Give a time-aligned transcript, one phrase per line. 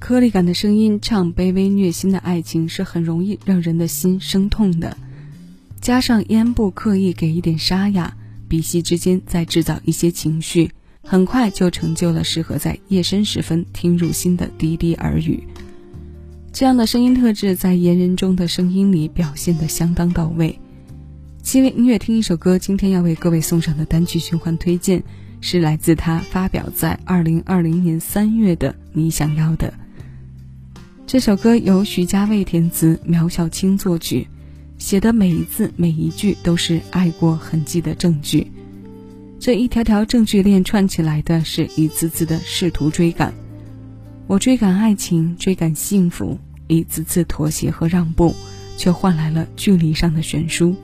[0.00, 4.96] 颗粒感的声音唱卑微虐心的爱情，是很容易让人的心生痛的。
[5.80, 8.16] 加上咽部刻意给一点沙哑，
[8.48, 10.70] 鼻息之间再制造一些情绪，
[11.02, 15.44] 很快就成就了适合在夜深时分听入心的滴滴耳语。
[16.50, 20.58] 这样的声音特质在言人中的声音里表现得相当到位。
[21.42, 25.02] 七位音乐听一首歌，今天要为各位送上的单曲循环推荐，
[25.42, 29.68] 是来自他发表在二零二零年三月的《你想要的》
[31.10, 34.28] 这首歌，由徐佳蔚填词，苗小青作曲。
[34.78, 38.46] 写的每一字每一句都是爱过痕迹的证据，
[39.40, 43.34] 这一条条证据链串起来的是一次次的试图追赶。
[44.28, 46.38] 我追赶爱情，追赶幸福，
[46.68, 48.32] 一次次妥协和让步，
[48.76, 50.76] 却换来了距离上的悬殊。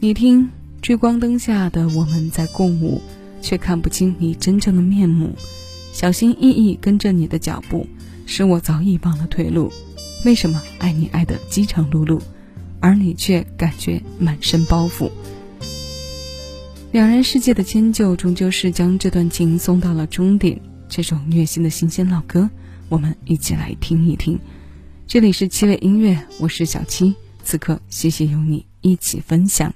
[0.00, 0.48] 你听，
[0.80, 3.02] 聚光灯下的我们在共舞，
[3.42, 5.34] 却看不清你真正的面目。
[5.92, 7.86] 小心翼翼跟着你的脚步，
[8.34, 9.70] 使我早已忘了退路。
[10.24, 12.18] 为什么爱你爱的饥肠辘辘？
[12.80, 15.10] 而你却感觉满身包袱。
[16.92, 20.58] 两人世界的迁就，终究是将这段情送到了终点。
[20.88, 22.48] 这首虐心的新鲜老歌，
[22.88, 24.40] 我们一起来听一听。
[25.06, 27.14] 这里是七味音乐，我是小七。
[27.44, 29.74] 此刻，谢谢有你一起分享。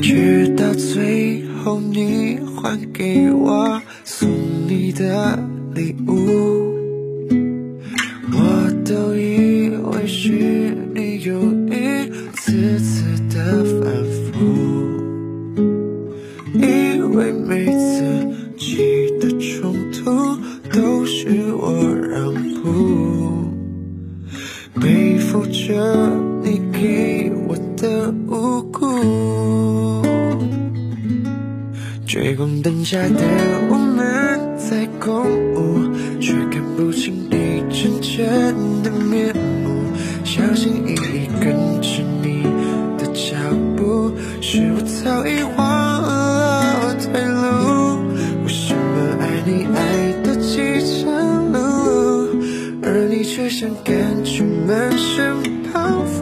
[0.00, 4.28] 直到最后，你还给我送
[4.66, 5.38] 你的
[5.74, 6.74] 礼物，
[8.32, 13.92] 我都以为是你有一次次的反
[14.32, 14.32] 复，
[16.54, 18.02] 以为每次
[18.56, 18.78] 起
[19.20, 20.10] 的冲突
[20.72, 22.70] 都是我让步，
[24.80, 26.10] 背负着
[26.42, 29.61] 你给我的无辜。
[32.12, 33.24] 追光灯下的
[33.70, 35.24] 我们在共
[35.54, 39.70] 舞，却看不清你真正的面目。
[40.22, 42.42] 小心翼翼跟着你
[42.98, 43.34] 的脚
[43.78, 44.12] 步，
[44.42, 47.96] 是我早已忘了退路。
[48.44, 50.60] 为什么爱你爱的饥
[51.00, 52.36] 肠辘辘，
[52.82, 55.34] 而你却像感觉满身
[55.72, 56.20] 包袱？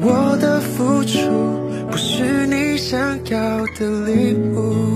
[0.00, 1.56] 我的付出。
[1.90, 2.37] 不是
[2.88, 4.87] 想要的礼物，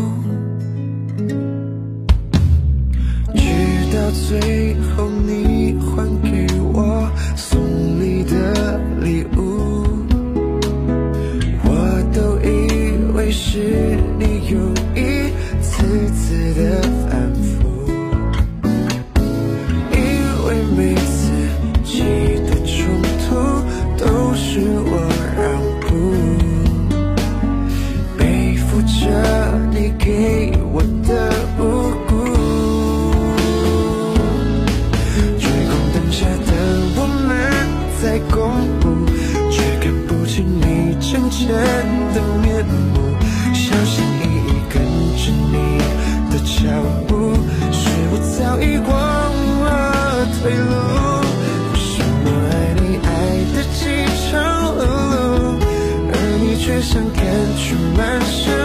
[56.64, 57.24] 却像感
[57.56, 58.61] 觉满身。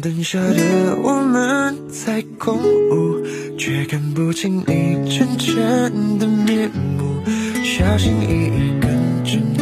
[0.00, 3.22] 灯下的我们在共舞，
[3.58, 7.22] 却看不清你真正的面目。
[7.62, 8.90] 小心翼翼跟
[9.22, 9.58] 着你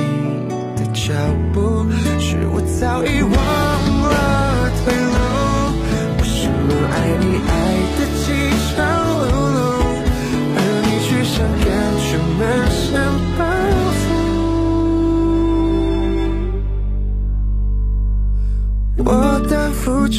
[0.76, 1.12] 的脚
[1.52, 1.86] 步，
[2.20, 3.67] 是我早已忘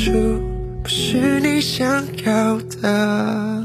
[0.09, 0.41] 付出
[0.81, 3.63] 不是你想要的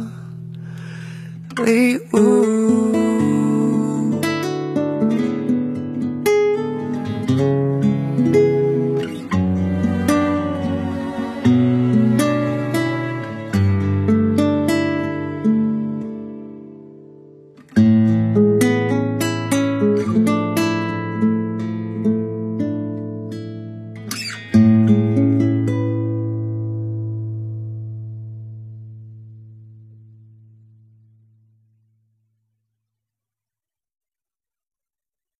[1.56, 2.93] 礼物。